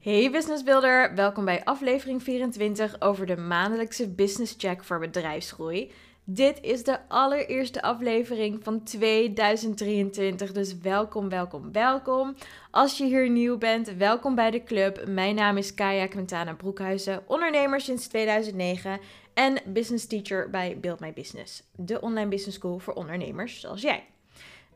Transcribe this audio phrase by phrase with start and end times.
[0.00, 5.92] Hey Business Builder, welkom bij aflevering 24 over de maandelijkse business check voor bedrijfsgroei.
[6.24, 12.34] Dit is de allereerste aflevering van 2023, dus welkom, welkom, welkom.
[12.70, 15.06] Als je hier nieuw bent, welkom bij de club.
[15.06, 19.00] Mijn naam is Kaya Quintana Broekhuizen, ondernemer sinds 2009
[19.34, 24.04] en business teacher bij Build My Business, de online business school voor ondernemers zoals jij.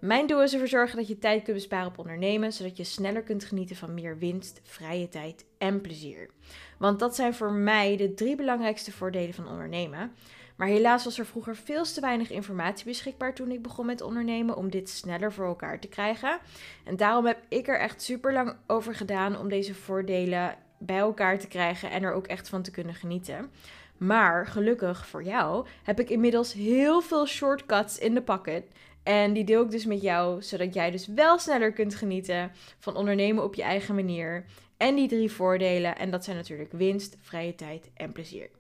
[0.03, 3.23] Mijn doel is ervoor zorgen dat je tijd kunt besparen op ondernemen, zodat je sneller
[3.23, 6.31] kunt genieten van meer winst, vrije tijd en plezier.
[6.79, 10.13] Want dat zijn voor mij de drie belangrijkste voordelen van ondernemen.
[10.57, 14.57] Maar helaas was er vroeger veel te weinig informatie beschikbaar toen ik begon met ondernemen
[14.57, 16.39] om dit sneller voor elkaar te krijgen.
[16.85, 21.39] En daarom heb ik er echt super lang over gedaan om deze voordelen bij elkaar
[21.39, 23.51] te krijgen en er ook echt van te kunnen genieten.
[23.97, 28.65] Maar gelukkig voor jou heb ik inmiddels heel veel shortcuts in de pocket
[29.03, 32.97] en die deel ik dus met jou, zodat jij dus wel sneller kunt genieten van
[32.97, 34.45] ondernemen op je eigen manier.
[34.77, 38.51] En die drie voordelen, en dat zijn natuurlijk winst, vrije tijd en plezier.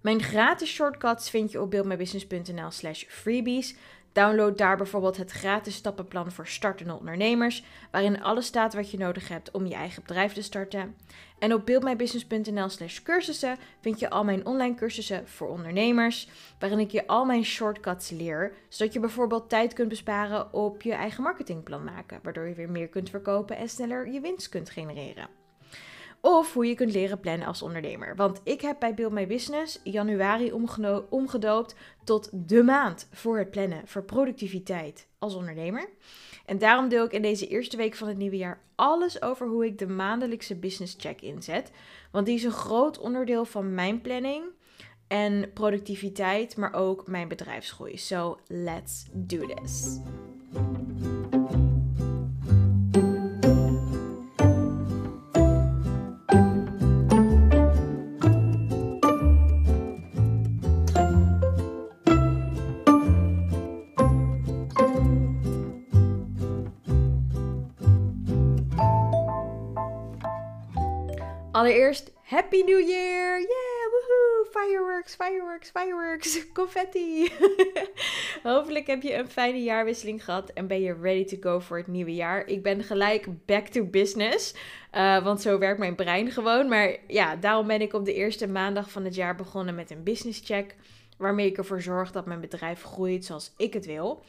[0.00, 3.76] Mijn gratis shortcuts vind je op buildmybusiness.nl slash freebies.
[4.12, 9.28] Download daar bijvoorbeeld het gratis stappenplan voor startende ondernemers, waarin alles staat wat je nodig
[9.28, 10.96] hebt om je eigen bedrijf te starten.
[11.40, 17.06] En op buildmybusiness.nl/slash cursussen vind je al mijn online cursussen voor ondernemers, waarin ik je
[17.06, 22.20] al mijn shortcuts leer, zodat je bijvoorbeeld tijd kunt besparen op je eigen marketingplan maken,
[22.22, 25.28] waardoor je weer meer kunt verkopen en sneller je winst kunt genereren.
[26.20, 28.16] Of hoe je kunt leren plannen als ondernemer.
[28.16, 30.52] Want ik heb bij Build My Business januari
[31.08, 31.74] omgedoopt
[32.04, 35.88] tot de maand voor het plannen, voor productiviteit als ondernemer.
[36.46, 39.64] En daarom deel ik in deze eerste week van het nieuwe jaar alles over hoe
[39.64, 41.70] ik de maandelijkse business check inzet.
[42.10, 44.44] Want die is een groot onderdeel van mijn planning
[45.08, 47.96] en productiviteit, maar ook mijn bedrijfsgroei.
[47.96, 50.00] So let's do this.
[71.70, 73.38] Allereerst, Happy New Year!
[73.38, 74.50] Yeah, woehoe!
[74.50, 77.32] Fireworks, fireworks, fireworks, confetti!
[78.42, 81.86] Hopelijk heb je een fijne jaarwisseling gehad en ben je ready to go voor het
[81.86, 82.46] nieuwe jaar.
[82.46, 84.54] Ik ben gelijk back to business,
[84.94, 86.68] uh, want zo werkt mijn brein gewoon.
[86.68, 90.02] Maar ja, daarom ben ik op de eerste maandag van het jaar begonnen met een
[90.02, 90.74] business check,
[91.18, 94.24] waarmee ik ervoor zorg dat mijn bedrijf groeit zoals ik het wil.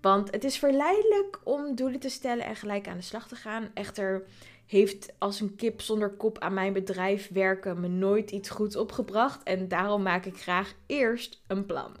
[0.00, 3.70] Want het is verleidelijk om doelen te stellen en gelijk aan de slag te gaan.
[3.74, 4.24] Echter
[4.70, 9.42] heeft als een kip zonder kop aan mijn bedrijf werken me nooit iets goeds opgebracht.
[9.42, 11.96] En daarom maak ik graag eerst een plan.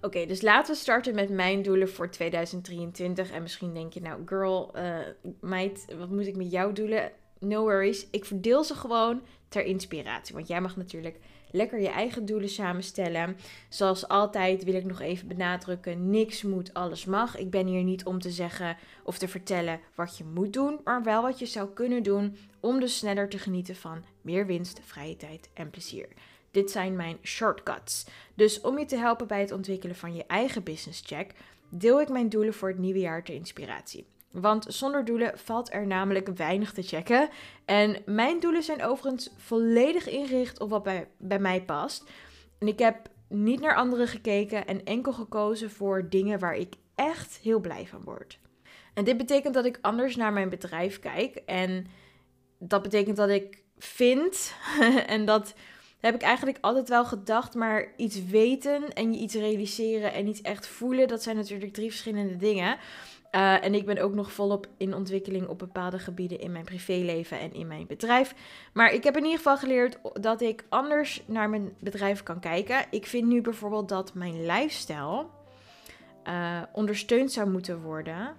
[0.00, 3.30] Oké, dus laten we starten met mijn doelen voor 2023.
[3.30, 4.98] En misschien denk je, nou, girl, uh,
[5.40, 7.12] meid, wat moet ik met jouw doelen?
[7.38, 8.06] No worries.
[8.10, 10.34] Ik verdeel ze gewoon ter inspiratie.
[10.34, 11.18] Want jij mag natuurlijk
[11.52, 13.36] lekker je eigen doelen samenstellen.
[13.68, 17.36] Zoals altijd wil ik nog even benadrukken: niks moet, alles mag.
[17.36, 21.02] Ik ben hier niet om te zeggen of te vertellen wat je moet doen, maar
[21.02, 25.16] wel wat je zou kunnen doen om dus sneller te genieten van meer winst, vrije
[25.16, 26.08] tijd en plezier.
[26.50, 28.06] Dit zijn mijn shortcuts.
[28.34, 31.34] Dus om je te helpen bij het ontwikkelen van je eigen business check,
[31.68, 34.06] deel ik mijn doelen voor het nieuwe jaar ter inspiratie.
[34.32, 37.28] Want zonder doelen valt er namelijk weinig te checken.
[37.64, 42.10] En mijn doelen zijn overigens volledig ingericht op wat bij, bij mij past.
[42.58, 47.38] En ik heb niet naar anderen gekeken en enkel gekozen voor dingen waar ik echt
[47.42, 48.38] heel blij van word.
[48.94, 51.36] En dit betekent dat ik anders naar mijn bedrijf kijk.
[51.36, 51.86] En
[52.58, 54.54] dat betekent dat ik vind,
[55.06, 55.54] en dat
[56.00, 60.40] heb ik eigenlijk altijd wel gedacht, maar iets weten en je iets realiseren en iets
[60.40, 62.78] echt voelen, dat zijn natuurlijk drie verschillende dingen.
[63.34, 67.40] Uh, en ik ben ook nog volop in ontwikkeling op bepaalde gebieden in mijn privéleven
[67.40, 68.34] en in mijn bedrijf.
[68.72, 72.84] Maar ik heb in ieder geval geleerd dat ik anders naar mijn bedrijf kan kijken.
[72.90, 75.26] Ik vind nu bijvoorbeeld dat mijn lifestyle
[76.28, 78.36] uh, ondersteund zou moeten worden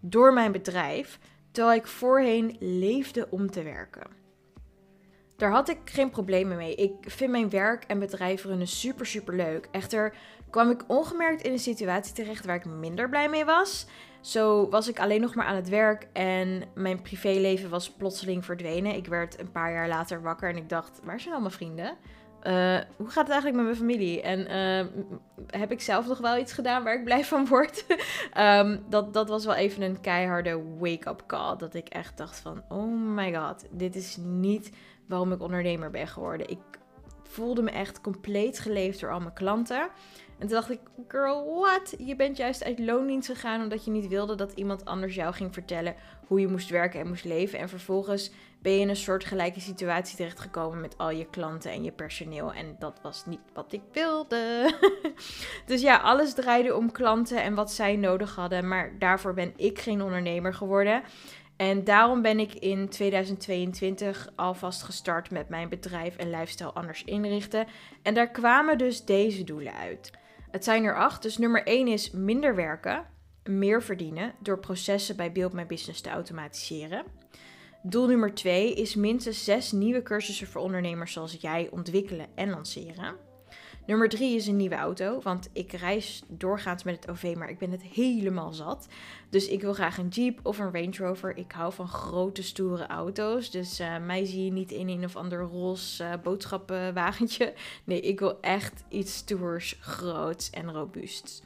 [0.00, 1.18] door mijn bedrijf,
[1.50, 4.25] terwijl ik voorheen leefde om te werken.
[5.36, 6.74] Daar had ik geen problemen mee.
[6.74, 9.68] Ik vind mijn werk en bedrijf runnen super, super leuk.
[9.70, 10.14] Echter
[10.50, 13.86] kwam ik ongemerkt in een situatie terecht waar ik minder blij mee was.
[14.20, 18.94] Zo was ik alleen nog maar aan het werk en mijn privéleven was plotseling verdwenen.
[18.94, 21.96] Ik werd een paar jaar later wakker en ik dacht, waar zijn al mijn vrienden?
[22.42, 24.22] Uh, hoe gaat het eigenlijk met mijn familie?
[24.22, 25.04] En uh,
[25.60, 27.84] heb ik zelf nog wel iets gedaan waar ik blij van word?
[28.38, 31.56] um, dat, dat was wel even een keiharde wake-up call.
[31.56, 34.70] Dat ik echt dacht van, oh my god, dit is niet
[35.08, 36.50] waarom ik ondernemer ben geworden.
[36.50, 36.58] Ik
[37.22, 39.88] voelde me echt compleet geleefd door al mijn klanten.
[40.38, 41.94] En toen dacht ik, girl, what?
[41.98, 45.54] Je bent juist uit loondienst gegaan omdat je niet wilde dat iemand anders jou ging
[45.54, 45.94] vertellen
[46.26, 47.58] hoe je moest werken en moest leven.
[47.58, 48.30] En vervolgens
[48.62, 52.52] ben je in een soort gelijke situatie terechtgekomen met al je klanten en je personeel.
[52.52, 54.74] En dat was niet wat ik wilde.
[55.66, 58.68] dus ja, alles draaide om klanten en wat zij nodig hadden.
[58.68, 61.02] Maar daarvoor ben ik geen ondernemer geworden.
[61.56, 67.66] En daarom ben ik in 2022 alvast gestart met mijn bedrijf en lifestyle anders inrichten.
[68.02, 70.10] En daar kwamen dus deze doelen uit.
[70.50, 71.22] Het zijn er acht.
[71.22, 73.06] Dus nummer 1 is minder werken,
[73.44, 77.04] meer verdienen door processen bij Build My Business te automatiseren.
[77.82, 83.25] Doel nummer 2 is minstens zes nieuwe cursussen voor ondernemers zoals jij ontwikkelen en lanceren.
[83.86, 87.58] Nummer 3 is een nieuwe auto, want ik reis doorgaans met het OV, maar ik
[87.58, 88.88] ben het helemaal zat.
[89.30, 91.36] Dus ik wil graag een Jeep of een Range Rover.
[91.36, 93.50] Ik hou van grote, stoere auto's.
[93.50, 97.54] Dus uh, mij zie je niet in een of ander roze uh, boodschappenwagentje.
[97.84, 101.42] Nee, ik wil echt iets stoers, groots en robuusts.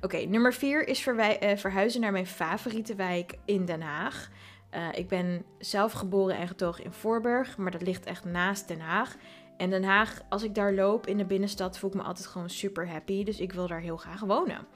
[0.00, 1.26] Oké, nummer 4 is uh,
[1.56, 4.30] verhuizen naar mijn favoriete wijk in Den Haag.
[4.92, 9.16] Ik ben zelf geboren en getogen in Voorburg, maar dat ligt echt naast Den Haag.
[9.56, 12.50] En Den Haag, als ik daar loop in de binnenstad, voel ik me altijd gewoon
[12.50, 13.24] super happy.
[13.24, 14.66] Dus ik wil daar heel graag wonen.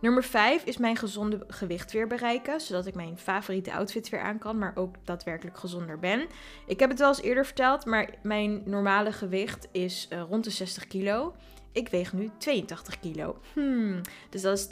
[0.00, 4.38] Nummer 5 is mijn gezonde gewicht weer bereiken, zodat ik mijn favoriete outfit weer aan
[4.38, 6.26] kan, maar ook daadwerkelijk gezonder ben.
[6.66, 10.50] Ik heb het wel eens eerder verteld, maar mijn normale gewicht is uh, rond de
[10.50, 11.34] 60 kilo.
[11.72, 13.38] Ik weeg nu 82 kilo.
[13.52, 14.00] Hmm,
[14.30, 14.66] dus dat is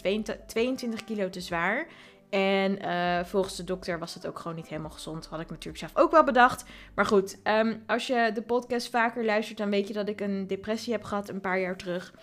[0.46, 1.86] 22 kilo te zwaar.
[2.34, 5.26] En uh, volgens de dokter was het ook gewoon niet helemaal gezond.
[5.26, 6.64] Had ik natuurlijk zelf ook wel bedacht.
[6.94, 10.46] Maar goed, um, als je de podcast vaker luistert, dan weet je dat ik een
[10.46, 12.14] depressie heb gehad een paar jaar terug.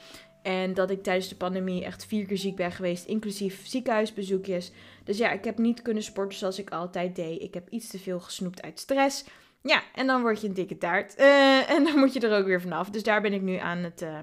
[0.41, 4.71] En dat ik tijdens de pandemie echt vier keer ziek ben geweest, inclusief ziekenhuisbezoekjes.
[5.03, 7.41] Dus ja, ik heb niet kunnen sporten zoals ik altijd deed.
[7.41, 9.25] Ik heb iets te veel gesnoept uit stress.
[9.61, 11.19] Ja, en dan word je een dikke taart.
[11.19, 12.89] Uh, en dan moet je er ook weer vanaf.
[12.89, 14.19] Dus daar ben ik nu aan het, uh,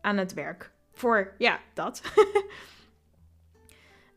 [0.00, 0.70] aan het werk.
[0.92, 2.02] Voor, ja, dat.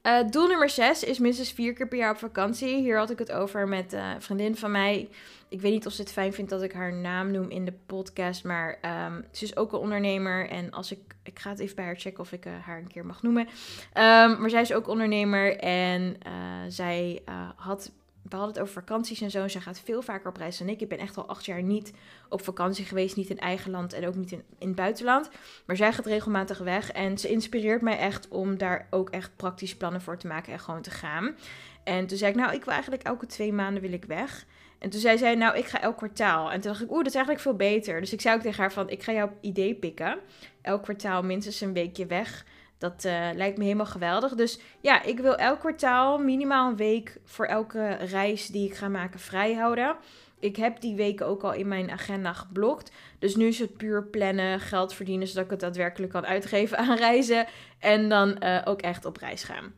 [0.07, 2.75] Uh, doel nummer 6 is minstens vier keer per jaar op vakantie.
[2.75, 5.09] Hier had ik het over met uh, een vriendin van mij.
[5.49, 7.73] Ik weet niet of ze het fijn vindt dat ik haar naam noem in de
[7.85, 8.43] podcast.
[8.43, 10.49] Maar um, ze is ook een ondernemer.
[10.49, 10.99] En als ik.
[11.23, 13.47] Ik ga het even bij haar checken of ik uh, haar een keer mag noemen.
[13.47, 15.57] Um, maar zij is ook ondernemer.
[15.57, 16.17] En
[16.67, 17.21] zij
[17.55, 17.91] had
[18.29, 19.41] we hadden het over vakanties en zo.
[19.41, 20.81] En zij gaat veel vaker op reis dan ik.
[20.81, 21.93] Ik ben echt al acht jaar niet
[22.29, 23.15] op vakantie geweest.
[23.15, 25.29] Niet in eigen land en ook niet in, in het buitenland.
[25.65, 26.91] Maar zij gaat regelmatig weg.
[26.91, 30.59] En ze inspireert mij echt om daar ook echt praktisch plannen voor te maken en
[30.59, 31.35] gewoon te gaan.
[31.83, 34.45] En toen zei ik, nou, ik wil eigenlijk elke twee maanden wil ik weg.
[34.79, 36.51] En toen zei zij, nou, ik ga elk kwartaal.
[36.51, 37.99] En toen dacht ik, oeh, dat is eigenlijk veel beter.
[37.99, 40.19] Dus ik zei ook tegen haar van, ik ga jouw idee pikken.
[40.61, 42.45] Elk kwartaal minstens een weekje weg.
[42.77, 44.35] Dat uh, lijkt me helemaal geweldig.
[44.35, 48.87] Dus ja, ik wil elk kwartaal minimaal een week voor elke reis die ik ga
[48.87, 49.95] maken vrijhouden.
[50.39, 52.91] Ik heb die weken ook al in mijn agenda geblokt.
[53.19, 56.97] Dus nu is het puur plannen, geld verdienen, zodat ik het daadwerkelijk kan uitgeven aan
[56.97, 57.45] reizen.
[57.79, 59.73] En dan uh, ook echt op reis gaan.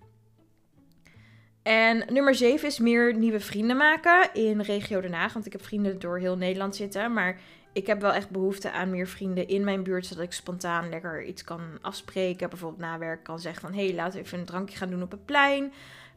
[1.64, 5.34] En nummer 7 is meer nieuwe vrienden maken in regio Den Haag.
[5.34, 7.14] Want ik heb vrienden door heel Nederland zitten.
[7.14, 7.40] Maar
[7.74, 11.24] ik heb wel echt behoefte aan meer vrienden in mijn buurt, zodat ik spontaan lekker
[11.24, 12.50] iets kan afspreken.
[12.50, 15.02] Bijvoorbeeld na werk kan zeggen van, hé, hey, laten we even een drankje gaan doen
[15.02, 15.64] op het plein.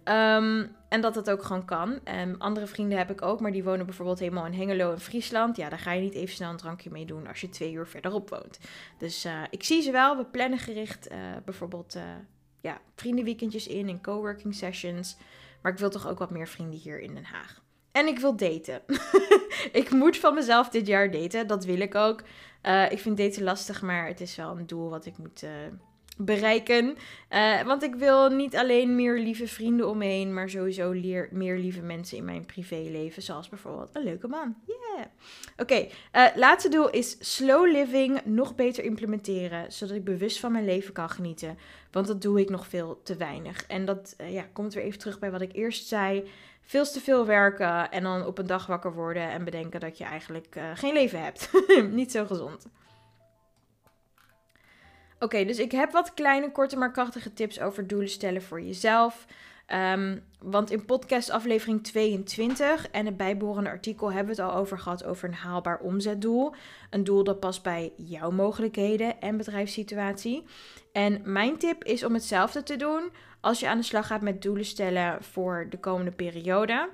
[0.04, 2.00] Um, en dat dat ook gewoon kan.
[2.20, 5.56] Um, andere vrienden heb ik ook, maar die wonen bijvoorbeeld helemaal in Hengelo in Friesland.
[5.56, 7.86] Ja, daar ga je niet even snel een drankje mee doen als je twee uur
[7.86, 8.58] verderop woont.
[8.98, 10.16] Dus uh, ik zie ze wel.
[10.16, 12.02] We plannen gericht uh, bijvoorbeeld uh,
[12.60, 15.16] ja, vriendenweekendjes in en coworking sessions.
[15.62, 17.60] Maar ik wil toch ook wat meer vrienden hier in Den Haag.
[17.92, 18.82] En ik wil daten.
[19.82, 21.46] ik moet van mezelf dit jaar daten.
[21.46, 22.22] Dat wil ik ook.
[22.66, 25.50] Uh, ik vind daten lastig, maar het is wel een doel wat ik moet uh,
[26.16, 26.96] bereiken.
[27.30, 30.92] Uh, want ik wil niet alleen meer lieve vrienden om me maar sowieso
[31.30, 33.22] meer lieve mensen in mijn privéleven.
[33.22, 34.56] Zoals bijvoorbeeld een leuke man.
[34.66, 35.06] Yeah.
[35.56, 39.72] Oké, okay, laatste doel is slow living nog beter implementeren.
[39.72, 41.58] Zodat ik bewust van mijn leven kan genieten.
[41.90, 43.66] Want dat doe ik nog veel te weinig.
[43.66, 46.24] En dat ja, komt weer even terug bij wat ik eerst zei
[46.62, 50.04] veel te veel werken en dan op een dag wakker worden en bedenken dat je
[50.04, 51.50] eigenlijk uh, geen leven hebt.
[51.90, 52.66] Niet zo gezond.
[55.18, 59.26] Oké, dus ik heb wat kleine, korte, maar krachtige tips over doelen stellen voor jezelf.
[59.68, 64.78] Um, want in podcast aflevering 22 en het bijbehorende artikel hebben we het al over
[64.78, 66.54] gehad over een haalbaar omzetdoel.
[66.90, 70.44] Een doel dat past bij jouw mogelijkheden en bedrijfssituatie.
[70.92, 73.10] En mijn tip is om hetzelfde te doen
[73.42, 76.88] als je aan de slag gaat met doelen stellen voor de komende periode.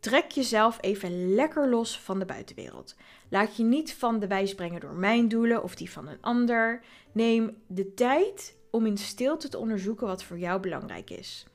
[0.00, 2.96] Trek jezelf even lekker los van de buitenwereld.
[3.28, 6.82] Laat je niet van de wijs brengen door mijn doelen of die van een ander.
[7.12, 11.46] Neem de tijd om in stilte te onderzoeken wat voor jou belangrijk is.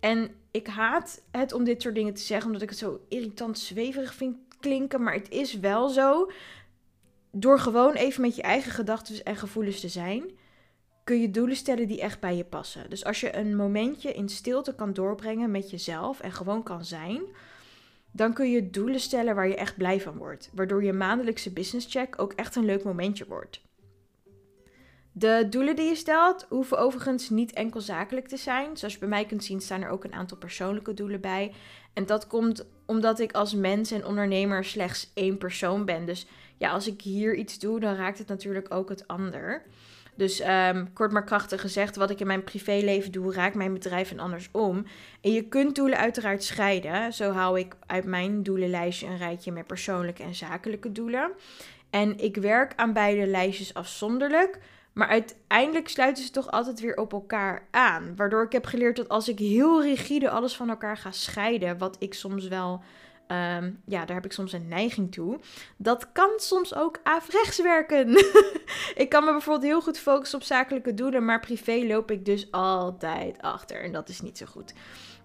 [0.00, 3.58] En ik haat het om dit soort dingen te zeggen, omdat ik het zo irritant
[3.58, 5.02] zweverig vind klinken.
[5.02, 6.30] Maar het is wel zo.
[7.32, 10.30] door gewoon even met je eigen gedachten en gevoelens te zijn,
[11.08, 12.90] kun je doelen stellen die echt bij je passen.
[12.90, 17.22] Dus als je een momentje in stilte kan doorbrengen met jezelf en gewoon kan zijn,
[18.12, 20.50] dan kun je doelen stellen waar je echt blij van wordt.
[20.54, 23.60] Waardoor je maandelijkse business check ook echt een leuk momentje wordt.
[25.12, 28.76] De doelen die je stelt hoeven overigens niet enkel zakelijk te zijn.
[28.76, 31.52] Zoals je bij mij kunt zien staan er ook een aantal persoonlijke doelen bij.
[31.92, 36.06] En dat komt omdat ik als mens en ondernemer slechts één persoon ben.
[36.06, 39.62] Dus ja, als ik hier iets doe, dan raakt het natuurlijk ook het ander.
[40.18, 44.10] Dus um, kort maar krachtig gezegd, wat ik in mijn privéleven doe, raakt mijn bedrijf
[44.10, 44.84] en andersom.
[45.20, 47.12] En je kunt doelen uiteraard scheiden.
[47.12, 51.30] Zo hou ik uit mijn doelenlijstje een rijtje met persoonlijke en zakelijke doelen.
[51.90, 54.58] En ik werk aan beide lijstjes afzonderlijk.
[54.92, 58.16] Maar uiteindelijk sluiten ze toch altijd weer op elkaar aan.
[58.16, 61.96] Waardoor ik heb geleerd dat als ik heel rigide alles van elkaar ga scheiden, wat
[61.98, 62.82] ik soms wel
[63.28, 65.38] Ehm, ja, daar heb ik soms een neiging toe.
[65.76, 68.08] Dat kan soms ook averechts werken.
[69.02, 72.50] ik kan me bijvoorbeeld heel goed focussen op zakelijke doelen, maar privé loop ik dus
[72.50, 73.82] altijd achter.
[73.82, 74.74] En dat is niet zo goed.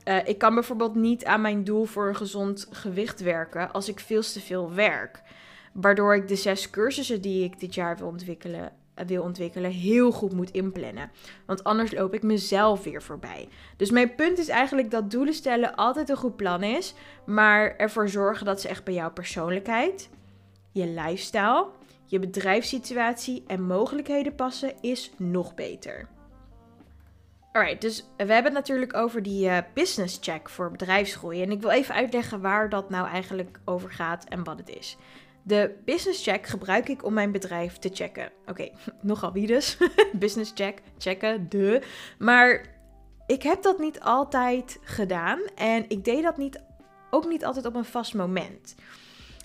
[0.08, 4.00] Uh, ik kan bijvoorbeeld niet aan mijn doel voor een gezond gewicht werken als ik
[4.00, 5.22] veel te veel werk.
[5.74, 8.72] Waardoor ik de zes cursussen die ik dit jaar wil ontwikkelen
[9.08, 11.12] wil ontwikkelen, heel goed moet inplannen.
[11.46, 13.48] Want anders loop ik mezelf weer voorbij.
[13.78, 16.94] Dus mijn punt is eigenlijk dat doelen stellen altijd een goed plan is,
[17.26, 20.10] maar ervoor zorgen dat ze echt bij jouw persoonlijkheid,
[20.72, 21.68] je lifestyle,
[22.06, 26.08] je bedrijfssituatie en mogelijkheden passen, is nog beter.
[27.54, 31.42] Alright, dus we hebben het natuurlijk over die uh, business check voor bedrijfsgroei.
[31.42, 34.98] En ik wil even uitleggen waar dat nou eigenlijk over gaat en wat het is.
[35.44, 38.32] De business check gebruik ik om mijn bedrijf te checken.
[38.46, 38.70] Oké,
[39.02, 39.78] nogal wie dus.
[40.14, 41.82] business check, checken, de.
[42.20, 42.66] Maar
[43.26, 46.64] ik heb dat niet altijd gedaan en ik deed dat niet,
[47.10, 48.76] ook niet altijd op een vast moment.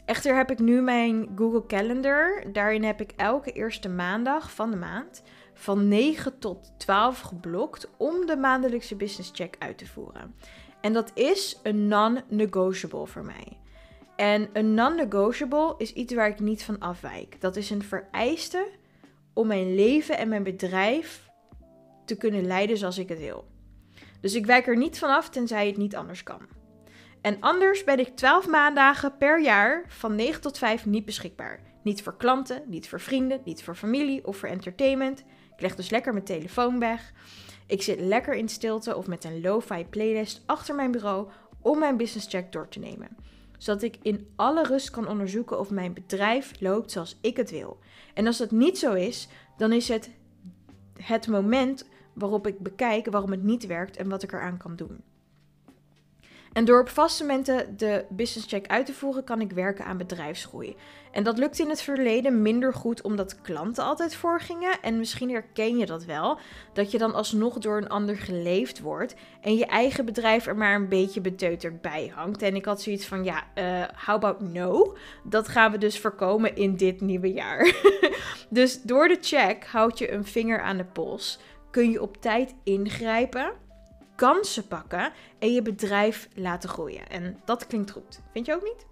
[0.05, 2.45] Echter heb ik nu mijn Google Calendar.
[2.53, 5.23] Daarin heb ik elke eerste maandag van de maand
[5.55, 10.35] van 9 tot 12 geblokt om de maandelijkse business check uit te voeren.
[10.81, 13.59] En dat is een non-negotiable voor mij.
[14.19, 17.41] En een non-negotiable is iets waar ik niet van afwijk.
[17.41, 18.69] Dat is een vereiste
[19.35, 21.29] om mijn leven en mijn bedrijf
[22.05, 23.49] te kunnen leiden zoals ik het wil.
[24.21, 26.41] Dus ik wijk er niet van af tenzij het niet anders kan.
[27.21, 31.61] En anders ben ik 12 maandagen per jaar van 9 tot 5 niet beschikbaar.
[31.83, 35.19] Niet voor klanten, niet voor vrienden, niet voor familie of voor entertainment.
[35.55, 37.13] Ik leg dus lekker mijn telefoon weg.
[37.67, 41.29] Ik zit lekker in stilte of met een lo-fi playlist achter mijn bureau
[41.63, 45.71] om mijn business check door te nemen zodat ik in alle rust kan onderzoeken of
[45.71, 47.79] mijn bedrijf loopt zoals ik het wil.
[48.15, 50.11] En als dat niet zo is, dan is het
[50.99, 55.03] het moment waarop ik bekijk waarom het niet werkt en wat ik eraan kan doen.
[56.53, 59.97] En door op vaste momenten de business check uit te voeren, kan ik werken aan
[59.97, 60.77] bedrijfsgroei.
[61.13, 64.83] En dat lukt in het verleden minder goed omdat klanten altijd voorgingen.
[64.83, 66.39] En misschien herken je dat wel,
[66.73, 70.75] dat je dan alsnog door een ander geleefd wordt en je eigen bedrijf er maar
[70.75, 72.43] een beetje beteuterd bij hangt.
[72.43, 74.97] En ik had zoiets van, ja, uh, how about no?
[75.25, 77.75] Dat gaan we dus voorkomen in dit nieuwe jaar.
[78.51, 81.39] dus door de check houd je een vinger aan de pols.
[81.71, 83.53] Kun je op tijd ingrijpen
[84.19, 87.09] kansen pakken en je bedrijf laten groeien.
[87.09, 88.21] En dat klinkt goed.
[88.33, 88.87] Vind je ook niet?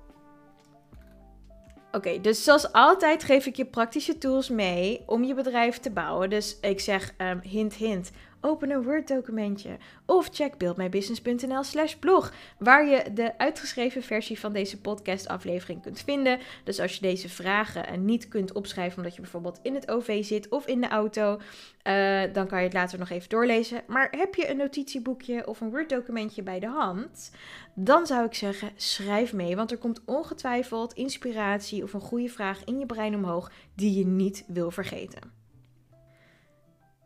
[1.92, 6.30] Oké, dus zoals altijd geef ik je praktische tools mee om je bedrijf te bouwen.
[6.30, 9.76] Dus ik zeg um, hint, hint open een Word documentje
[10.06, 16.00] of check buildmybusiness.nl slash blog, waar je de uitgeschreven versie van deze podcast aflevering kunt
[16.00, 16.38] vinden.
[16.64, 20.48] Dus als je deze vragen niet kunt opschrijven omdat je bijvoorbeeld in het OV zit
[20.48, 21.40] of in de auto,
[21.86, 23.82] uh, dan kan je het later nog even doorlezen.
[23.86, 27.30] Maar heb je een notitieboekje of een Word documentje bij de hand,
[27.74, 32.64] dan zou ik zeggen schrijf mee, want er komt ongetwijfeld inspiratie of een goede vraag
[32.64, 35.45] in je brein omhoog die je niet wil vergeten.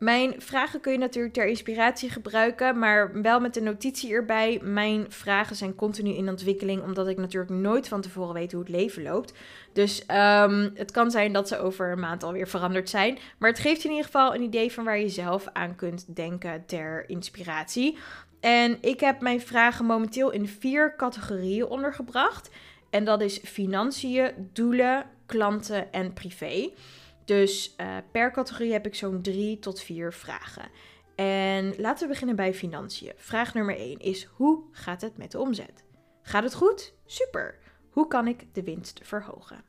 [0.00, 4.60] Mijn vragen kun je natuurlijk ter inspiratie gebruiken, maar wel met de notitie erbij.
[4.62, 8.70] Mijn vragen zijn continu in ontwikkeling, omdat ik natuurlijk nooit van tevoren weet hoe het
[8.70, 9.32] leven loopt.
[9.72, 13.18] Dus um, het kan zijn dat ze over een maand alweer veranderd zijn.
[13.38, 16.66] Maar het geeft in ieder geval een idee van waar je zelf aan kunt denken
[16.66, 17.98] ter inspiratie.
[18.40, 22.50] En ik heb mijn vragen momenteel in vier categorieën ondergebracht.
[22.90, 26.70] En dat is financiën, doelen, klanten en privé.
[27.24, 30.70] Dus uh, per categorie heb ik zo'n drie tot vier vragen.
[31.14, 33.12] En laten we beginnen bij financiën.
[33.16, 35.84] Vraag nummer 1 is: hoe gaat het met de omzet?
[36.22, 36.94] Gaat het goed?
[37.06, 37.58] Super.
[37.90, 39.64] Hoe kan ik de winst verhogen?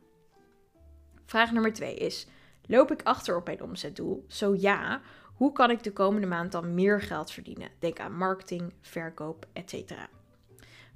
[1.25, 2.27] Vraag nummer 2 is:
[2.65, 4.25] loop ik achter op mijn omzetdoel?
[4.27, 5.01] Zo ja,
[5.36, 7.70] hoe kan ik de komende maand dan meer geld verdienen?
[7.79, 9.91] Denk aan marketing, verkoop, etc.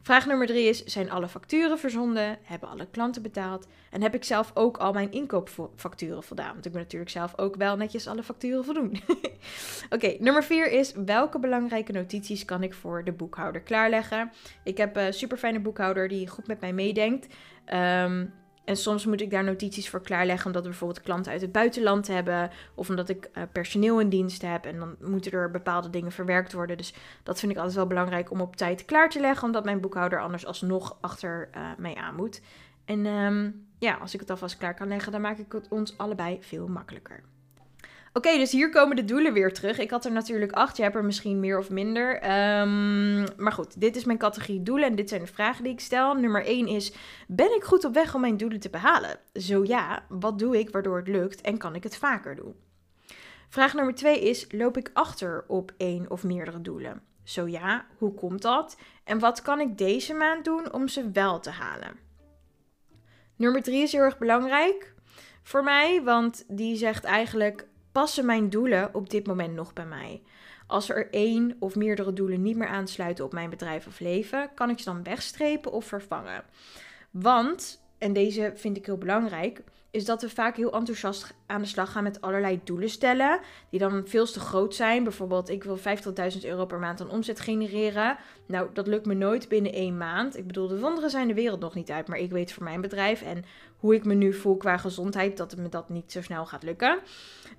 [0.06, 2.38] Vraag nummer drie is: zijn alle facturen verzonden?
[2.44, 3.68] Hebben alle klanten betaald?
[3.92, 6.54] En heb ik zelf ook al mijn inkoopfacturen voldaan?
[6.54, 9.00] Want ik ben natuurlijk zelf ook wel netjes alle facturen voldoen.
[9.96, 14.32] Oké, nummer vier is: welke belangrijke notities kan ik voor de boekhouder klaarleggen?
[14.64, 17.28] Ik heb een super fijne boekhouder die goed met mij meedenkt.
[17.74, 18.34] Um,
[18.66, 22.08] en soms moet ik daar notities voor klaarleggen, omdat we bijvoorbeeld klanten uit het buitenland
[22.08, 22.50] hebben.
[22.76, 24.66] Of omdat ik uh, personeel in dienst heb.
[24.66, 26.78] En dan moeten er bepaalde dingen verwerkt worden.
[26.78, 26.94] Dus
[27.24, 29.46] dat vind ik altijd wel belangrijk om op tijd klaar te leggen.
[29.46, 32.42] Omdat mijn boekhouder anders alsnog achter uh, mij aan moet.
[32.86, 35.98] En um, ja, als ik het alvast klaar kan leggen, dan maak ik het ons
[35.98, 37.24] allebei veel makkelijker.
[38.18, 39.78] Oké, dus hier komen de doelen weer terug.
[39.78, 42.16] Ik had er natuurlijk acht, je hebt er misschien meer of minder.
[42.16, 45.80] Um, maar goed, dit is mijn categorie doelen en dit zijn de vragen die ik
[45.80, 46.14] stel.
[46.14, 46.94] Nummer 1 is,
[47.28, 49.20] ben ik goed op weg om mijn doelen te behalen?
[49.34, 52.56] Zo ja, wat doe ik waardoor het lukt en kan ik het vaker doen?
[53.50, 57.02] Vraag nummer 2 is, loop ik achter op één of meerdere doelen?
[57.24, 58.78] Zo ja, hoe komt dat?
[59.04, 62.00] En wat kan ik deze maand doen om ze wel te halen?
[63.36, 64.94] Nummer 3 is heel erg belangrijk
[65.44, 70.22] voor mij, want die zegt eigenlijk passen mijn doelen op dit moment nog bij mij?
[70.68, 74.70] Als er één of meerdere doelen niet meer aansluiten op mijn bedrijf of leven, kan
[74.70, 76.44] ik ze dan wegstrepen of vervangen?
[77.12, 79.64] Want, en deze vind ik heel belangrijk,
[79.96, 83.40] is dat we vaak heel enthousiast aan de slag gaan met allerlei doelen stellen.
[83.70, 85.04] Die dan veel te groot zijn.
[85.04, 85.84] Bijvoorbeeld, ik wil 50.000
[86.42, 88.18] euro per maand aan omzet genereren.
[88.48, 90.38] Nou, dat lukt me nooit binnen één maand.
[90.38, 92.08] Ik bedoel, de wonderen zijn de wereld nog niet uit.
[92.08, 93.46] Maar ik weet voor mijn bedrijf en
[93.86, 97.00] hoe ik me nu voel qua gezondheid, dat me dat niet zo snel gaat lukken.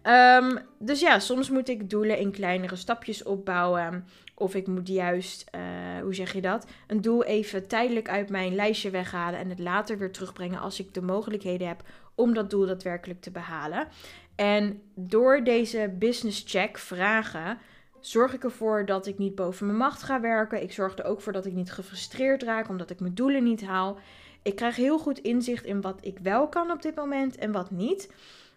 [0.02, 4.06] Um, dus ja, soms moet ik doelen in kleinere stapjes opbouwen.
[4.34, 6.66] Of ik moet juist, uh, hoe zeg je dat?
[6.86, 10.94] Een doel even tijdelijk uit mijn lijstje weghalen en het later weer terugbrengen als ik
[10.94, 11.82] de mogelijkheden heb
[12.14, 13.88] om dat doel daadwerkelijk te behalen.
[14.34, 17.58] En door deze business check vragen
[18.00, 20.62] zorg ik ervoor dat ik niet boven mijn macht ga werken.
[20.62, 23.64] Ik zorg er ook voor dat ik niet gefrustreerd raak omdat ik mijn doelen niet
[23.64, 23.98] haal.
[24.46, 27.70] Ik krijg heel goed inzicht in wat ik wel kan op dit moment en wat
[27.70, 28.12] niet.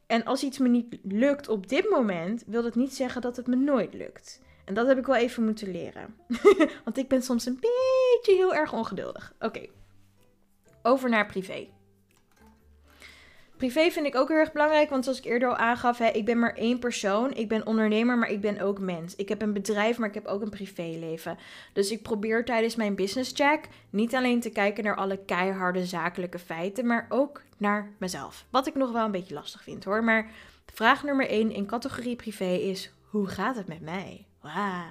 [0.08, 3.48] En als iets me niet lukt op dit moment, wil dat niet zeggen dat het
[3.48, 4.41] me nooit lukt.
[4.65, 6.15] En dat heb ik wel even moeten leren.
[6.86, 9.34] Want ik ben soms een beetje heel erg ongeduldig.
[9.39, 9.67] Oké,
[10.81, 11.67] over naar privé.
[13.60, 16.26] Privé vind ik ook heel erg belangrijk, want zoals ik eerder al aangaf, hè, ik
[16.26, 17.34] ben maar één persoon.
[17.34, 19.15] Ik ben ondernemer, maar ik ben ook mens.
[19.15, 21.38] Ik heb een bedrijf, maar ik heb ook een privéleven.
[21.74, 26.39] Dus ik probeer tijdens mijn business check niet alleen te kijken naar alle keiharde zakelijke
[26.39, 28.45] feiten, maar ook naar mezelf.
[28.50, 30.04] Wat ik nog wel een beetje lastig vind hoor.
[30.04, 30.32] Maar
[30.74, 34.26] vraag nummer één in categorie privé is: hoe gaat het met mij?
[34.41, 34.84] Wow.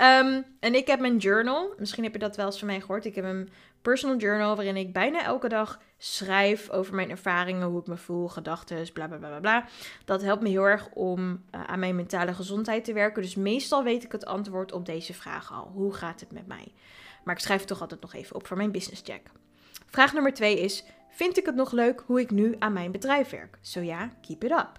[0.00, 1.74] um, en ik heb mijn journal.
[1.78, 3.04] Misschien heb je dat wel eens van mij gehoord.
[3.04, 3.48] Ik heb een
[3.86, 8.28] personal journal waarin ik bijna elke dag schrijf over mijn ervaringen, hoe ik me voel,
[8.28, 9.64] gedachten, bla bla bla bla.
[10.04, 13.22] Dat helpt me heel erg om uh, aan mijn mentale gezondheid te werken.
[13.22, 15.70] Dus meestal weet ik het antwoord op deze vraag al.
[15.74, 16.72] Hoe gaat het met mij?
[17.24, 19.30] Maar ik schrijf het toch altijd nog even op voor mijn business check.
[19.86, 23.30] Vraag nummer twee is: Vind ik het nog leuk hoe ik nu aan mijn bedrijf
[23.30, 23.58] werk?
[23.60, 24.78] Zo ja, keep it up.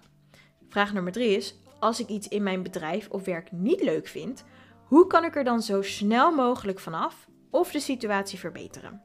[0.70, 4.44] Vraag nummer drie is: Als ik iets in mijn bedrijf of werk niet leuk vind,
[4.84, 9.02] hoe kan ik er dan zo snel mogelijk vanaf of de situatie verbeteren?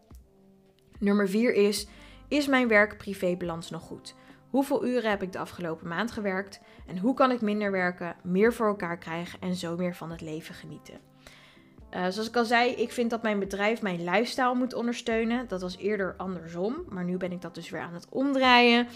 [0.98, 1.86] Nummer 4 is:
[2.28, 4.14] Is mijn werk-privé-balans nog goed?
[4.50, 6.60] Hoeveel uren heb ik de afgelopen maand gewerkt?
[6.86, 10.20] En hoe kan ik minder werken, meer voor elkaar krijgen en zo meer van het
[10.20, 11.00] leven genieten?
[11.96, 15.48] Uh, zoals ik al zei, ik vind dat mijn bedrijf mijn lifestyle moet ondersteunen.
[15.48, 18.86] Dat was eerder andersom, maar nu ben ik dat dus weer aan het omdraaien.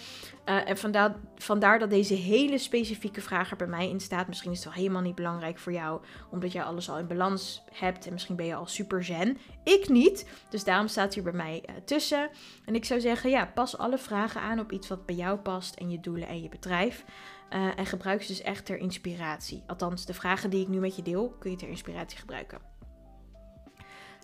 [0.45, 4.27] Uh, en vandaar, vandaar dat deze hele specifieke vraag er bij mij in staat.
[4.27, 7.63] Misschien is het wel helemaal niet belangrijk voor jou, omdat jij alles al in balans
[7.71, 9.37] hebt en misschien ben je al super zen.
[9.63, 12.29] Ik niet, dus daarom staat hier bij mij uh, tussen.
[12.65, 15.75] En ik zou zeggen, ja, pas alle vragen aan op iets wat bij jou past
[15.75, 17.05] en je doelen en je bedrijf.
[17.49, 19.63] en gebruik ze dus echt ter inspiratie.
[19.67, 22.76] Althans, de vragen die ik nu met je deel, kun je ter inspiratie gebruiken.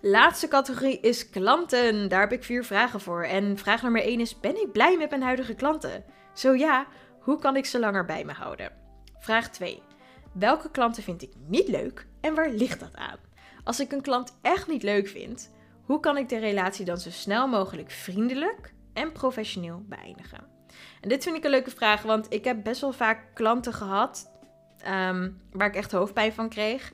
[0.06, 2.10] Laatste categorie is klanten.
[2.10, 3.24] Daar heb ik vier vragen voor.
[3.24, 6.04] En vraag nummer 1 is: Ben ik blij met mijn huidige klanten?
[6.34, 6.88] Zo ja,
[7.20, 8.72] hoe kan ik ze langer bij me houden?
[9.20, 9.82] Vraag 2.
[10.34, 13.18] Welke klanten vind ik niet leuk en waar ligt dat aan?
[13.64, 15.52] Als ik een klant echt niet leuk vind,
[15.86, 20.44] hoe kan ik de relatie dan zo snel mogelijk vriendelijk en professioneel beëindigen?
[21.02, 24.32] En dit vind ik een leuke vraag, want ik heb best wel vaak klanten gehad
[24.78, 26.92] ehm, waar ik echt hoofdpijn van kreeg.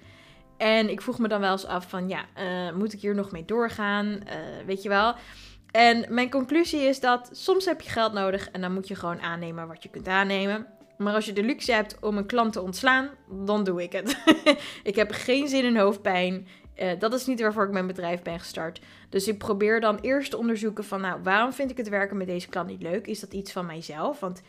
[0.60, 3.32] En ik vroeg me dan wel eens af van, ja, uh, moet ik hier nog
[3.32, 4.06] mee doorgaan?
[4.06, 4.34] Uh,
[4.66, 5.16] weet je wel?
[5.72, 9.22] En mijn conclusie is dat soms heb je geld nodig en dan moet je gewoon
[9.22, 10.68] aannemen wat je kunt aannemen.
[10.98, 13.10] Maar als je de luxe hebt om een klant te ontslaan,
[13.46, 14.18] dan doe ik het.
[14.84, 16.48] ik heb geen zin in hoofdpijn.
[16.82, 18.82] Uh, dat is niet waarvoor ik mijn bedrijf ben gestart.
[19.10, 22.28] Dus ik probeer dan eerst te onderzoeken van, nou, waarom vind ik het werken met
[22.28, 23.08] deze klant niet leuk?
[23.08, 24.20] Is dat iets van mijzelf?
[24.20, 24.42] Want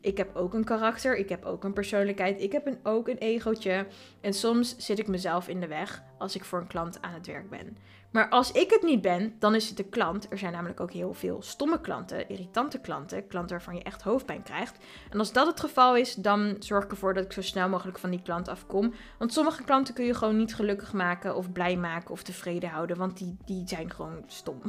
[0.00, 3.18] ik heb ook een karakter, ik heb ook een persoonlijkheid, ik heb een, ook een
[3.18, 3.86] egootje.
[4.20, 7.26] En soms zit ik mezelf in de weg als ik voor een klant aan het
[7.26, 7.76] werk ben.
[8.10, 10.26] Maar als ik het niet ben, dan is het de klant.
[10.30, 14.42] Er zijn namelijk ook heel veel stomme klanten, irritante klanten, klanten waarvan je echt hoofdpijn
[14.42, 14.78] krijgt.
[15.10, 17.98] En als dat het geval is, dan zorg ik ervoor dat ik zo snel mogelijk
[17.98, 18.94] van die klant afkom.
[19.18, 22.96] Want sommige klanten kun je gewoon niet gelukkig maken of blij maken of tevreden houden,
[22.96, 24.60] want die, die zijn gewoon stom.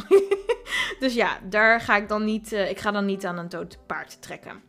[0.99, 3.79] dus ja, daar ga ik dan niet, uh, ik ga dan niet aan een dood
[3.85, 4.68] paard trekken.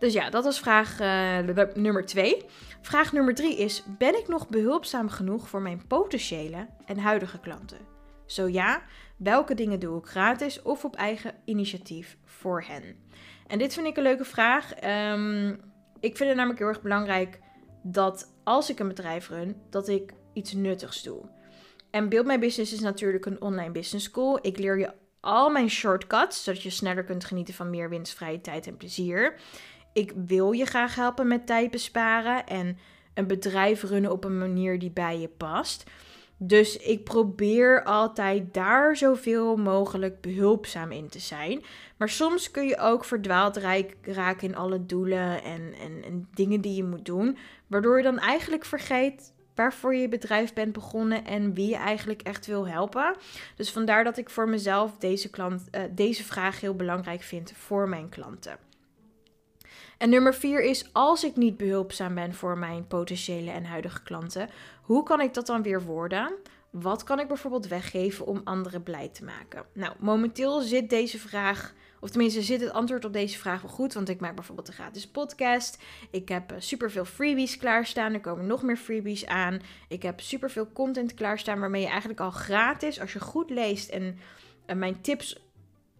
[0.00, 1.38] Dus ja, dat was vraag uh,
[1.74, 2.44] nummer twee.
[2.80, 7.78] Vraag nummer drie is: Ben ik nog behulpzaam genoeg voor mijn potentiële en huidige klanten?
[8.26, 8.82] Zo ja,
[9.16, 12.96] welke dingen doe ik gratis of op eigen initiatief voor hen?
[13.46, 14.84] En dit vind ik een leuke vraag.
[14.84, 15.50] Um,
[16.00, 17.40] ik vind het namelijk heel erg belangrijk
[17.82, 21.28] dat als ik een bedrijf run, dat ik iets nuttigs doe.
[21.90, 24.38] En Build My Business is natuurlijk een online business school.
[24.42, 28.66] Ik leer je al mijn shortcuts, zodat je sneller kunt genieten van meer winstvrije tijd
[28.66, 29.34] en plezier
[29.92, 32.78] ik wil je graag helpen met tijd besparen en
[33.14, 35.84] een bedrijf runnen op een manier die bij je past.
[36.42, 41.62] Dus ik probeer altijd daar zoveel mogelijk behulpzaam in te zijn.
[41.96, 43.56] Maar soms kun je ook verdwaald
[44.02, 47.38] raken in alle doelen en, en, en dingen die je moet doen.
[47.66, 52.46] Waardoor je dan eigenlijk vergeet waarvoor je bedrijf bent begonnen en wie je eigenlijk echt
[52.46, 53.16] wil helpen.
[53.56, 57.88] Dus vandaar dat ik voor mezelf deze, klant, uh, deze vraag heel belangrijk vind voor
[57.88, 58.69] mijn klanten.
[60.00, 64.48] En nummer vier is, als ik niet behulpzaam ben voor mijn potentiële en huidige klanten,
[64.82, 66.32] hoe kan ik dat dan weer worden?
[66.70, 69.64] Wat kan ik bijvoorbeeld weggeven om anderen blij te maken?
[69.72, 73.94] Nou, momenteel zit deze vraag, of tenminste zit het antwoord op deze vraag wel goed,
[73.94, 75.82] want ik maak bijvoorbeeld een gratis podcast.
[76.10, 79.60] Ik heb uh, superveel freebies klaarstaan, er komen nog meer freebies aan.
[79.88, 84.18] Ik heb superveel content klaarstaan waarmee je eigenlijk al gratis, als je goed leest en
[84.66, 85.42] uh, mijn tips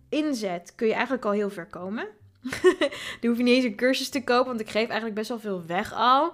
[0.09, 2.09] inzet, kun je eigenlijk al heel ver komen.
[3.21, 5.41] Dan hoef je niet eens een cursus te kopen, want ik geef eigenlijk best wel
[5.41, 6.33] veel weg al.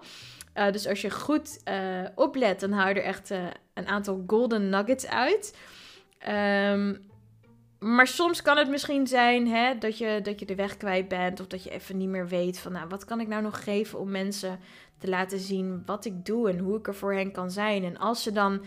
[0.54, 4.24] Uh, dus als je goed uh, oplet, dan hou je er echt uh, een aantal
[4.26, 5.56] golden nuggets uit.
[6.72, 7.04] Um,
[7.78, 11.40] maar soms kan het misschien zijn hè, dat, je, dat je de weg kwijt bent.
[11.40, 13.98] Of dat je even niet meer weet van nou, wat kan ik nou nog geven
[13.98, 14.58] om mensen
[14.98, 17.84] te laten zien wat ik doe en hoe ik er voor hen kan zijn.
[17.84, 18.64] En als ze dan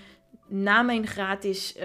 [0.47, 1.75] na mijn gratis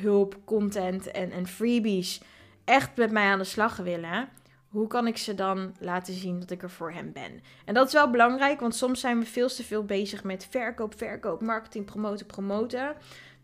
[0.00, 2.20] hulp, content en, en freebies
[2.64, 4.28] echt met mij aan de slag willen
[4.76, 7.40] hoe kan ik ze dan laten zien dat ik er voor hem ben?
[7.64, 10.94] En dat is wel belangrijk, want soms zijn we veel te veel bezig met verkoop,
[10.96, 12.96] verkoop, marketing, promoten, promoten.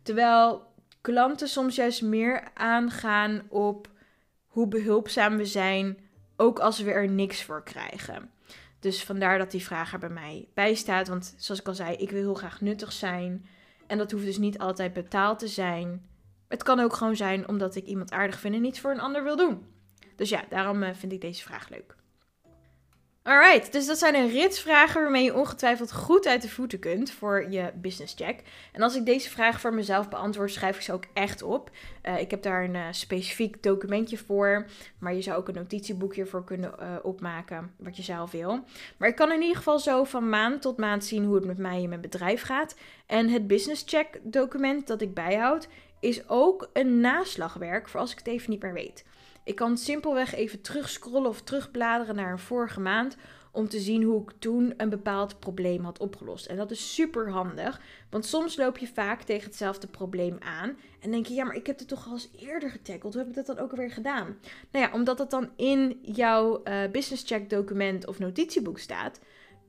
[0.03, 0.67] Terwijl
[1.01, 3.89] klanten soms juist meer aangaan op
[4.47, 5.99] hoe behulpzaam we zijn,
[6.37, 8.31] ook als we er niks voor krijgen.
[8.81, 11.09] Dus vandaar dat die vraag er bij mij bij staat.
[11.09, 13.47] Want zoals ik al zei, ik wil heel graag nuttig zijn.
[13.87, 16.07] En dat hoeft dus niet altijd betaald te zijn.
[16.49, 19.25] Het kan ook gewoon zijn omdat ik iemand aardig vind en niets voor een ander
[19.25, 19.73] wil doen.
[20.17, 21.95] Dus ja, daarom eh, vind ik deze vraag leuk.
[23.25, 27.51] Alright, dus dat zijn een ritsvragen waarmee je ongetwijfeld goed uit de voeten kunt voor
[27.51, 28.43] je business check.
[28.73, 31.71] En als ik deze vraag voor mezelf beantwoord, schrijf ik ze ook echt op.
[32.03, 34.67] Uh, ik heb daar een uh, specifiek documentje voor,
[34.99, 38.65] maar je zou ook een notitieboekje voor kunnen opmaken, wat je zelf wil.
[38.97, 41.59] Maar ik kan in ieder geval zo van maand tot maand zien hoe het met
[41.59, 42.77] mij en mijn bedrijf gaat.
[43.07, 45.69] En het business check document dat ik bijhoud,
[46.03, 49.05] is ook een naslagwerk voor als ik het even niet meer weet.
[49.45, 53.17] Ik kan simpelweg even terugscrollen of terugbladeren naar een vorige maand
[53.53, 56.47] om te zien hoe ik toen een bepaald probleem had opgelost.
[56.47, 61.11] En dat is super handig, want soms loop je vaak tegen hetzelfde probleem aan en
[61.11, 63.15] denk je, ja, maar ik heb het toch al eens eerder getackled.
[63.15, 64.39] Hoe heb ik dat dan ook alweer gedaan?
[64.71, 69.21] Nou ja, omdat dat dan in jouw uh, business check document of notitieboek staat,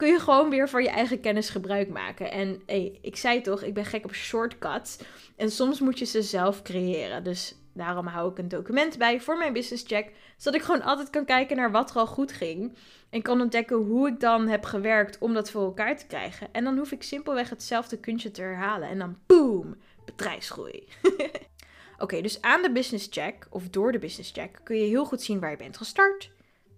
[0.03, 2.31] kun je gewoon weer van je eigen kennis gebruik maken.
[2.31, 2.61] En
[3.01, 4.97] ik zei toch, ik ben gek op shortcuts.
[5.35, 7.23] En soms moet je ze zelf creëren.
[7.23, 11.09] Dus Daarom hou ik een document bij voor mijn business check, zodat ik gewoon altijd
[11.09, 12.73] kan kijken naar wat er al goed ging.
[13.09, 16.47] En kan ontdekken hoe ik dan heb gewerkt om dat voor elkaar te krijgen.
[16.51, 18.89] En dan hoef ik simpelweg hetzelfde kunstje te herhalen.
[18.89, 20.87] En dan boom, bedrijfsgroei.
[22.03, 25.21] Oké, dus aan de business check of door de business check kun je heel goed
[25.21, 26.31] zien waar je bent gestart,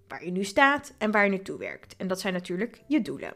[0.07, 1.95] waar je nu staat en waar je naartoe werkt.
[1.95, 3.33] En dat zijn natuurlijk je doelen.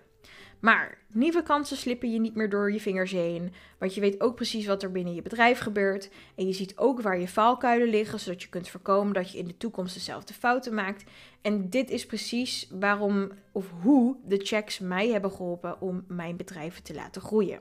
[0.60, 3.54] Maar nieuwe kansen slippen je niet meer door je vingers heen.
[3.78, 6.10] Want je weet ook precies wat er binnen je bedrijf gebeurt.
[6.36, 9.48] En je ziet ook waar je valkuilen liggen, zodat je kunt voorkomen dat je in
[9.48, 11.04] de toekomst dezelfde fouten maakt.
[11.42, 16.84] En dit is precies waarom of hoe de checks mij hebben geholpen om mijn bedrijven
[16.84, 17.60] te laten groeien.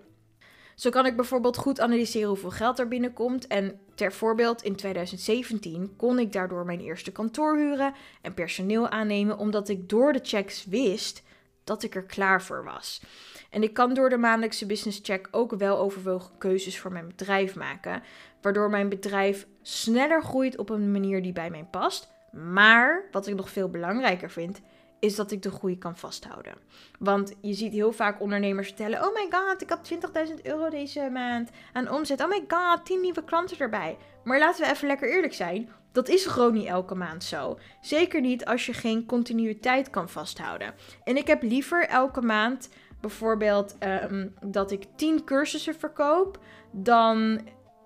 [0.78, 3.46] Zo kan ik bijvoorbeeld goed analyseren hoeveel geld er binnenkomt.
[3.46, 9.38] En ter voorbeeld, in 2017 kon ik daardoor mijn eerste kantoor huren en personeel aannemen,
[9.38, 11.22] omdat ik door de checks wist
[11.64, 13.02] dat ik er klaar voor was.
[13.50, 17.54] En ik kan door de maandelijkse business check ook wel overwogen keuzes voor mijn bedrijf
[17.54, 18.02] maken,
[18.40, 22.08] waardoor mijn bedrijf sneller groeit op een manier die bij mij past.
[22.32, 24.60] Maar wat ik nog veel belangrijker vind,
[25.00, 26.54] is dat ik de groei kan vasthouden.
[26.98, 29.92] Want je ziet heel vaak ondernemers vertellen: Oh my god, ik had
[30.28, 32.20] 20.000 euro deze maand aan omzet.
[32.20, 33.96] Oh my god, 10 nieuwe klanten erbij.
[34.24, 35.70] Maar laten we even lekker eerlijk zijn.
[35.92, 37.58] Dat is gewoon niet elke maand zo.
[37.80, 40.74] Zeker niet als je geen continuïteit kan vasthouden.
[41.04, 42.68] En ik heb liever elke maand
[43.00, 43.76] bijvoorbeeld
[44.10, 46.38] um, dat ik 10 cursussen verkoop
[46.70, 47.40] dan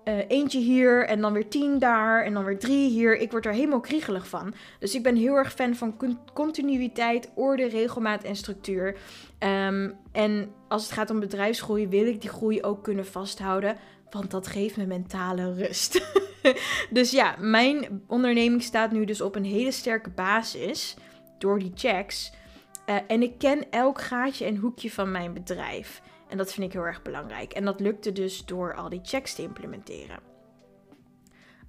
[0.05, 3.17] uh, eentje hier en dan weer tien daar en dan weer drie hier.
[3.17, 4.53] Ik word er helemaal kriegelig van.
[4.79, 5.95] Dus ik ben heel erg fan van
[6.33, 8.97] continuïteit, orde, regelmaat en structuur.
[9.39, 13.77] Um, en als het gaat om bedrijfsgroei, wil ik die groei ook kunnen vasthouden.
[14.09, 16.01] Want dat geeft me mentale rust.
[16.89, 20.95] dus ja, mijn onderneming staat nu dus op een hele sterke basis
[21.37, 22.31] door die checks.
[22.89, 26.01] Uh, en ik ken elk gaatje en hoekje van mijn bedrijf.
[26.33, 27.53] En dat vind ik heel erg belangrijk.
[27.53, 30.19] En dat lukte dus door al die checks te implementeren.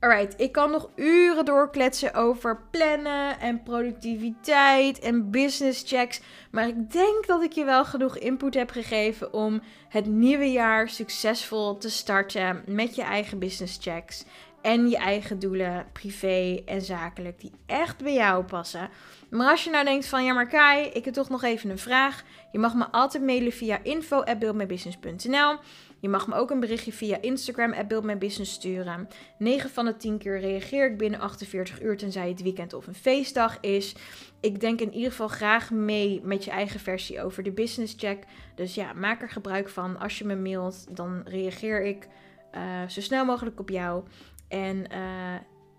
[0.01, 6.21] Alright, ik kan nog uren doorkletsen over plannen en productiviteit en business checks.
[6.51, 10.89] Maar ik denk dat ik je wel genoeg input heb gegeven om het nieuwe jaar
[10.89, 14.25] succesvol te starten met je eigen business checks.
[14.63, 18.89] En je eigen doelen, privé en zakelijk, die echt bij jou passen.
[19.31, 21.79] Maar als je nou denkt van, ja maar Kai, ik heb toch nog even een
[21.79, 22.25] vraag.
[22.55, 25.57] Je mag me altijd mailen via info.buildmybusiness.nl.
[26.01, 29.09] Je mag me ook een berichtje via Instagram @buildmybusiness sturen.
[29.39, 32.95] 9 van de 10 keer reageer ik binnen 48 uur tenzij het weekend of een
[32.95, 33.95] feestdag is.
[34.41, 38.25] Ik denk in ieder geval graag mee met je eigen versie over de business check.
[38.55, 39.99] Dus ja, maak er gebruik van.
[39.99, 42.09] Als je me mailt, dan reageer ik
[42.55, 44.05] uh, zo snel mogelijk op jou.
[44.49, 45.35] En uh,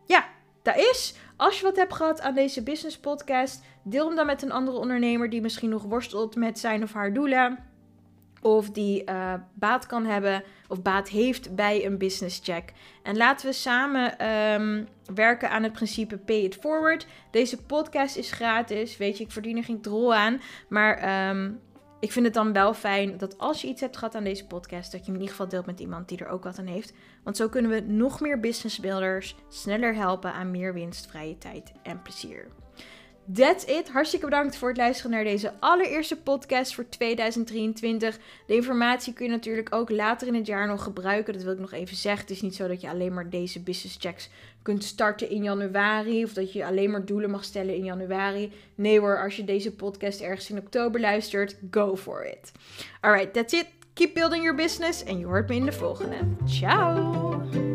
[0.05, 0.25] ja,
[0.65, 1.15] daar is.
[1.36, 4.78] Als je wat hebt gehad aan deze business podcast, deel hem dan met een andere
[4.78, 7.73] ondernemer die misschien nog worstelt met zijn of haar doelen.
[8.41, 12.73] Of die uh, baat kan hebben of baat heeft bij een business check.
[13.04, 17.08] En laten we samen um, werken aan het principe pay it forward.
[17.32, 18.97] Deze podcast is gratis.
[18.97, 20.41] Weet je, ik verdien er geen drol aan.
[20.69, 21.60] Maar um,
[22.06, 24.91] ik vind het dan wel fijn dat als je iets hebt gehad aan deze podcast,
[24.91, 26.94] dat je hem in ieder geval deelt met iemand die er ook wat aan heeft.
[27.24, 32.02] Want zo kunnen we nog meer businessbuilders sneller helpen aan meer winst, vrije tijd en
[32.02, 32.48] plezier.
[33.33, 33.89] That's it.
[33.89, 38.19] Hartstikke bedankt voor het luisteren naar deze allereerste podcast voor 2023.
[38.47, 41.33] De informatie kun je natuurlijk ook later in het jaar nog gebruiken.
[41.33, 42.21] Dat wil ik nog even zeggen.
[42.21, 44.29] Het is niet zo dat je alleen maar deze business checks
[44.61, 46.23] kunt starten in januari.
[46.23, 48.51] Of dat je alleen maar doelen mag stellen in januari.
[48.75, 52.51] Nee hoor, als je deze podcast ergens in oktober luistert, go for it.
[53.01, 53.67] Alright, that's it.
[53.93, 55.03] Keep building your business.
[55.03, 56.15] En je hoort me in de volgende.
[56.45, 57.74] Ciao!